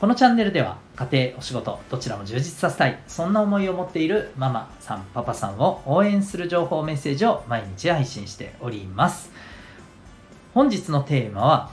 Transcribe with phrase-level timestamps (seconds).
[0.00, 9.32] このチャンネルでは家庭、お仕事、どちらも充実させたい、そんな思いを持っているママさん、パパさんを応援する情報メッセージを毎日配信しております。
[10.54, 11.70] 本日のテーマは、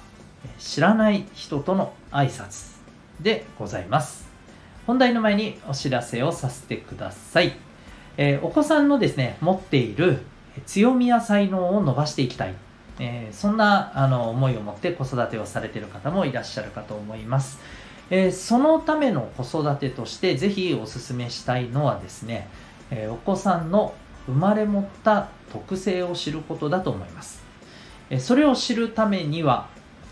[0.58, 2.78] 知らない人との挨拶
[3.22, 4.28] でございます。
[4.88, 7.56] 本題の前にお知らせをさせてください。
[8.18, 10.22] えー、お子さんのですね、持っている
[10.66, 12.56] 強みや才能を伸ばしていきたい。
[12.98, 17.60] えー、そんなあの思いを持って子育てをされている方もいらっしゃるかと思います。
[18.10, 22.48] えー、そのための子育てとしてぜひお勧めしたいのはですね、
[22.92, 23.94] えー、お子さんの
[24.28, 27.44] 生まれ持った特性を知ることだと思います。
[28.10, 29.68] えー、それを知るためには、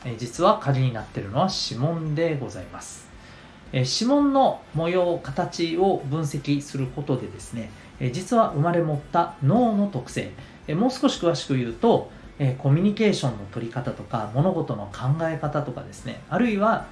[0.06, 3.08] え実は鍵になっているのは指紋でございます。
[3.72, 10.32] え指紋の模様、形を分析することでですね、え実は生まれ持った脳の特性、
[10.68, 16.88] えもう少し詳しく言うと、えコミュニケーションの取り方とか物事の考え方とかですねあるいは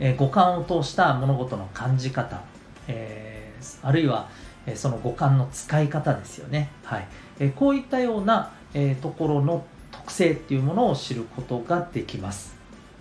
[0.00, 2.42] えー、五感を通した物事の感じ方、
[2.88, 4.28] えー、あるいは、
[4.66, 6.70] えその五感の使い方ですよね。
[6.84, 7.06] はい
[7.38, 12.56] えこういったような、えところの特性っていうものを知ることができます。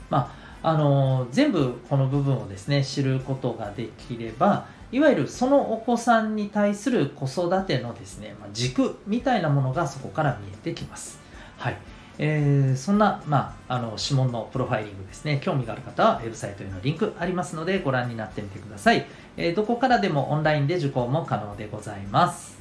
[0.10, 11.20] まああの全部この部分をですね知ることができればいわゆるそのお子さんに対する子育てのですね、ま軸みたいなものがそこから見えてきます。
[11.58, 11.78] はい。
[12.20, 19.06] えー、そんな、まあ、あの指紋のプロファイリングですね、興味がある方はウェブサイトへのリンクありますのでご覧になってみてください。
[19.36, 22.54] えー、どこからでもオンラインで受講も可能でございます。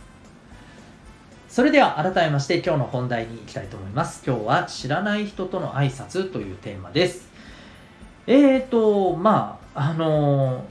[1.48, 4.22] それでは改めまして今日の本題に行きたいと思います。
[4.26, 7.28] 今日は知らない人との挨拶というテーマです。
[8.26, 10.64] えーと、まあ、あの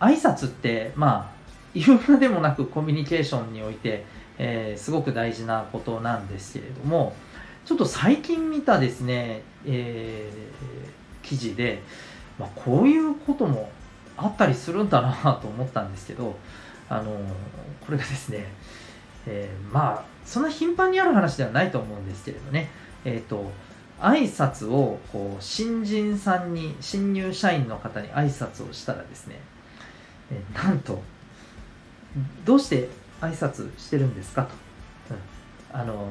[0.00, 1.36] ー、挨拶って、まあ、
[1.74, 4.06] 言うまでもなくコミュニケーションにおいて、
[4.38, 7.14] えー、すごく大事なことなんですけれども、
[7.66, 11.82] ちょっと最近見たですね、えー、記事で、
[12.38, 13.70] まあ、こういうことも
[14.16, 16.36] あったりするんだなと思ったんですけど、
[16.88, 17.10] あの
[17.84, 18.46] これがですね、
[19.26, 22.70] えー、まあそんな頻繁にある話ではないと思うんですけれどね、
[23.04, 23.50] えっ、ー、と
[24.00, 29.40] 挨拶をこう新人さんに新入社員の方に挨拶をしたらですね、
[30.30, 31.02] えー、なんと
[32.44, 32.88] どうして
[33.20, 34.50] 挨拶してるんですかと、
[35.74, 36.08] うん、あの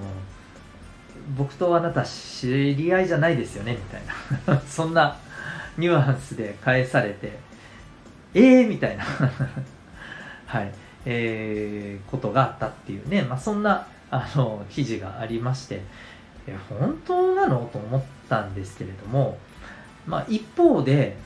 [1.38, 4.02] 僕とあなた知り合いじゃないですよねみたい
[4.48, 4.62] な。
[4.68, 5.18] そんな
[5.78, 7.38] ニュアンスで返されて
[8.34, 9.04] ええー、みたいな。
[10.46, 10.72] はい。
[11.08, 15.82] えー、ことがあったっていうね、まあ、そんなあの記事がありまして。
[16.48, 17.70] え本当なの？
[17.74, 19.38] と思ったんですけれども、
[20.06, 21.18] まあ、一方で、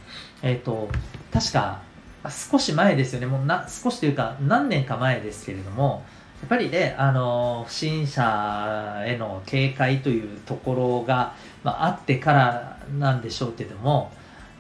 [0.41, 0.89] えーと、
[1.33, 1.81] 確か
[2.29, 3.25] 少し前ですよね。
[3.25, 6.06] もうな少しというか何年か前ですけれども。
[6.41, 11.33] やっぱりね、あの、不審者への警戒というところが、
[11.63, 14.11] まあ、あってからなんでしょうけども、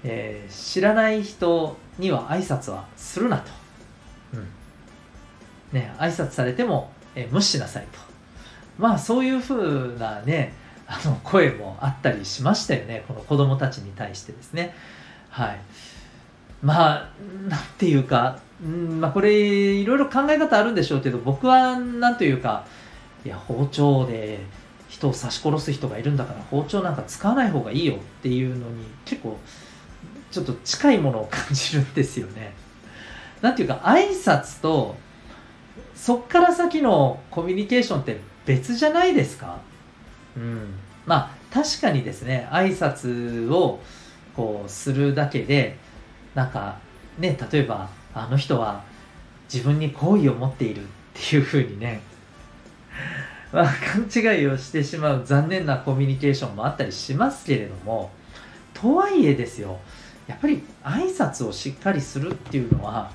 [0.03, 3.51] えー、知らない人には挨拶はするなと。
[4.33, 4.47] うん。
[5.71, 7.99] ね、挨拶されても、えー、無視しなさいと。
[8.77, 10.53] まあ、そういうふうなね、
[10.85, 13.03] あの、声もあったりしましたよね。
[13.07, 14.73] この子供たちに対してですね。
[15.29, 15.59] はい。
[16.61, 17.09] まあ、
[17.47, 22.65] なんていうか、うんまあ、これいろいろ考え方あるんでしょうけど僕はなんというか
[23.25, 24.39] いや包丁で
[24.89, 29.37] 人を刺し殺す人がいるんだから包丁なんか使わない方がいいよっていうのに結構
[30.31, 32.53] ちょっと近いものを感じるんですよね。
[33.41, 34.97] なんていうか挨拶と
[35.95, 39.59] そっから先のコミュニケーションって別じゃないですか？
[40.35, 40.73] うん。
[41.05, 43.79] まあ確かにですね挨拶を
[44.35, 45.77] こうするだけで
[46.35, 46.77] なんか
[47.17, 48.83] ね例えばあの人は
[49.51, 52.01] 自分に好意を持っているっていうふうにね、
[53.51, 58.11] まあ、勘違いをしてしまう残念なコミュニケーションもあったりしますけれども
[58.73, 59.79] とはいえですよ
[60.27, 63.11] やっぱり挨拶をしっかりするっていうのは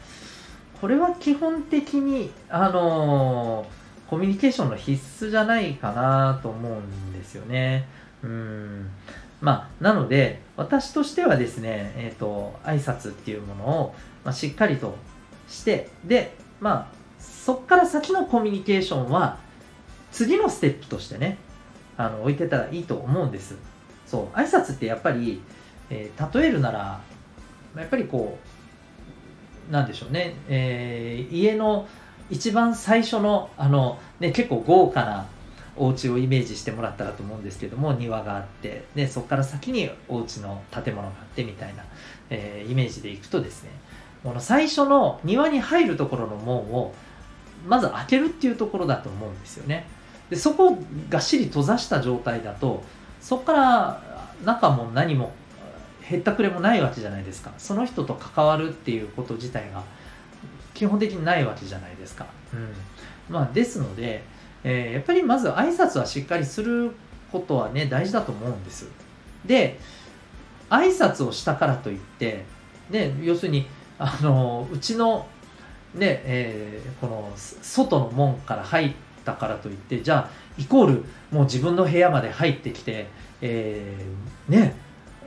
[0.81, 3.65] これは基本的にあの
[4.09, 7.87] コミュニケーションの必須じゃないかなと思うんですよね。
[8.25, 8.91] うん。
[9.41, 13.95] まあ、なので私としてはですね、えーと、挨拶っていうものを
[14.25, 14.97] まあ、しっかりと
[15.49, 19.39] してでまあそこから先のコミュニケーションは
[20.11, 21.37] 次のステップとしてね
[21.97, 23.57] あの置いてたらいいと思うんです。
[24.07, 25.41] そう挨拶ってやっぱり、
[25.91, 27.01] えー、例えるなら
[27.77, 28.39] やっぱりこ
[29.69, 31.87] うなんでしょうね、えー、家の
[32.31, 35.27] 一番最初のあの、ね、結構豪華な
[35.77, 41.85] お家をイメージしてもらったらと思うんですけども庭があってでそこから先にお家の建物があってみたいな、
[42.31, 43.71] えー、イメージでいくとですね
[44.23, 46.95] この最初の庭に入るところの門を
[47.67, 49.87] まず開けるっていうところだと思うんですよね。
[50.31, 50.79] でそこを
[51.11, 52.83] がっしり閉ざした状態だと
[53.21, 55.33] そこから中も何も
[56.03, 57.53] へったくれもないわけじゃないですか。
[57.59, 59.83] その人と関わるっていうこと自体が
[60.75, 62.75] 基本的にないわけじゃないですか、うん。
[63.35, 64.23] まあ、ですので、
[64.65, 66.93] えー、やっぱりまず挨拶はしっかりする
[67.31, 68.89] ことはね大事だと思うんです
[69.45, 69.79] で
[70.71, 72.45] 挨拶をしたからといって
[72.91, 73.67] で要するに
[73.99, 75.27] あのうちの
[75.95, 78.93] ねえー、この外の門から入っ
[79.25, 83.07] たからといってじゃあイコールもう自分の部屋まで入ってきて、
[83.41, 84.75] えー、ね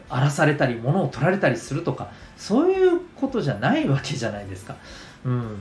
[0.09, 4.75] 荒らされたり物を取られたりするとかそういうことじゃないわけじゃないですか。
[5.25, 5.59] うん、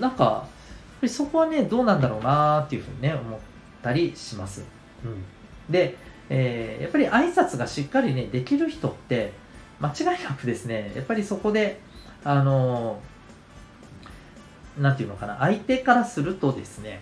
[0.00, 0.46] なんか
[1.08, 3.38] そこはねどうなんだろうなっていうふうにね思っ
[3.82, 4.64] たりします。
[5.04, 5.24] うん、
[5.72, 5.96] で、
[6.28, 9.32] えー、やっぱり挨拶がしっかりねできる人って
[9.80, 11.80] 間違いなくですねやっぱりそこで
[12.24, 13.00] あの
[14.78, 17.00] なんていうのかな相手からするとですね、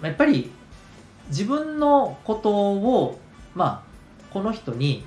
[0.00, 0.50] うん、やっぱり
[1.28, 3.20] 自分のことを
[3.54, 5.04] まあこの人に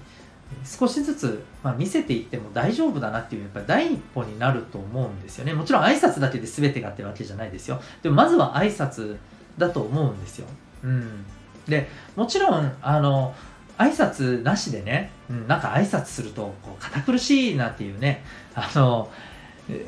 [0.65, 5.53] 少しずつ、まあ、見せていっても大丈夫だなっていうやっぱり第一歩になると思うんですよね。
[5.53, 7.81] もちろん挨拶だけで全てがってわけじゃないですよ。
[8.01, 9.17] でもまずは挨拶
[9.57, 10.47] だと思うんですよ、
[10.83, 11.25] うん、
[11.67, 13.33] でもちろんあの
[13.77, 18.23] 挨拶なしでね、うん、なんか挨拶するとこう堅苦しいなっていうね
[18.55, 19.09] あの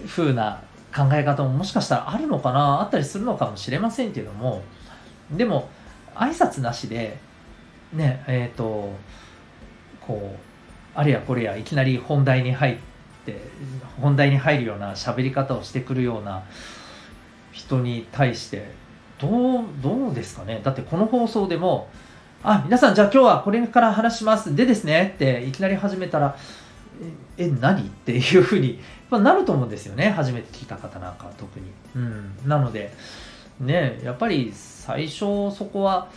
[0.08, 0.62] 風な
[0.96, 4.64] 考え方ももしかしたらあるのかなあったりするのかもしれませんけども
[5.32, 5.70] でも
[6.16, 7.18] 挨拶なしで
[7.94, 8.94] ねえっ、ー、と
[10.00, 10.40] こう
[10.96, 12.78] あれやこれやいきなり本題に入っ
[13.26, 13.40] て
[14.02, 16.44] 本題に入るような喋り方をしてくるような
[17.52, 18.72] 人に対して
[19.20, 20.62] どうどうですかね？
[20.64, 21.90] だってこの放送でも
[22.44, 24.56] あ皆さんじゃあ今日はこれから話します。
[24.56, 25.14] でですね。
[25.16, 26.38] っていきなり始めたら
[27.38, 27.82] え何？
[27.82, 30.10] っていうふうになると思うんですよね。
[30.12, 31.66] 初めて聞いた方なんか特に、
[31.96, 32.94] うん、なので
[33.60, 36.10] ねやっぱり最初そこは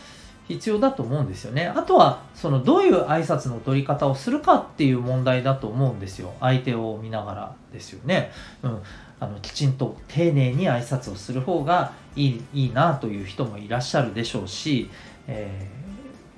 [0.49, 1.67] 必要だと思うんですよね。
[1.67, 6.33] あとは、そのどういう挨拶の取り方をするかっていう問題だと思うんですよ。
[6.41, 8.33] 相手を見ながらですよね。
[8.63, 8.79] うん。
[9.21, 14.91] あの、きちんと丁寧に挨拶をする方がいい、いいなという人もいらっしゃるでしょうし、
[15.27, 15.69] え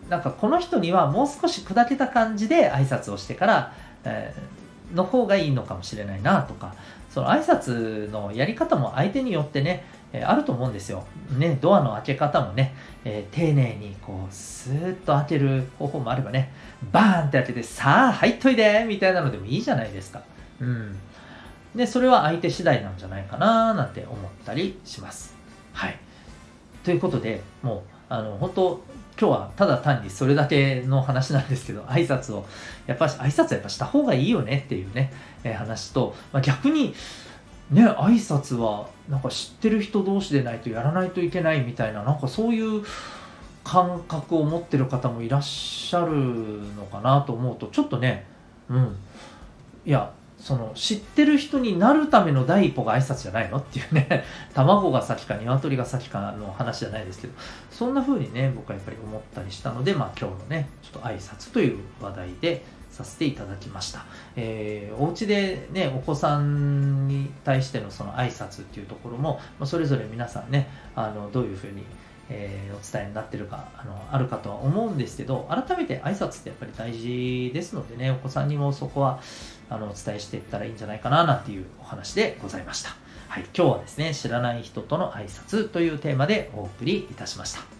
[0.08, 3.72] ー、なんかこの人にはもう少し砕けた感じで挨拶をしてから、
[4.04, 6.74] えー、の方がいいのかもしれないなとか、
[7.10, 11.04] その挨拶のやり方も相手によってね、えあると思うんですよ。
[11.38, 12.74] ね、ドアの開け方もね、
[13.04, 16.52] えー、丁寧にこう、スーッと開ける方法もあればね、
[16.92, 20.22] バーンって開けて、さあ、入っといでみたいなのでもいいじゃないですか。
[20.60, 20.98] うん。
[21.74, 25.36] で、それは相手次第なんじゃないかななんて思ったりします。
[25.72, 25.98] はい。
[26.82, 28.84] ということで、もう、あの、本当
[29.20, 32.46] 今日はただ単にそれだけの話なんですけど、挨拶を、
[32.86, 35.12] やっぱ挨拶はやっぱした方がいいよねっていうね、
[35.44, 36.94] えー、話と、まあ、逆に、
[37.70, 42.82] ね、挨拶はなんか知ってる人同士でないとやらないといけないみたいな、なんかそういう
[43.62, 46.12] 感覚を持ってる方もいらっしゃる
[46.76, 48.26] のかなと思うと、ちょっとね、
[48.68, 48.96] うん。
[49.86, 54.24] いや、その知ってる人になるための第一歩が挨拶じゃないのっていうね
[54.54, 57.34] 卵が先か鶏が先かの話じゃないですけど
[57.70, 64.04] そんな風にね僕はやっぱり思ったりしたのでまあ今日のねちょっと挨拶という話題でさせていただきました。
[64.36, 71.84] えー、お家でね、お子さんに対してのその挨拶っていうところも、まそれぞれ皆さんね、あの、どういうふうに、
[72.28, 79.20] えー、お伝えになってるか、あの、あるかとは思うんですけど、改めて挨拶ってやっぱり大事ですのでね、お子さんにもそこは、
[79.68, 82.90] あの、お伝えしていったらいいんじゃないかな、なんていうお話でございました。
[83.28, 87.79] はい、今日はですね、知らない人との挨拶というテーマでお送りいたしました。